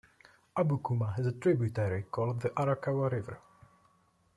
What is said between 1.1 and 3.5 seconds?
has a tributary called the Arakawa River.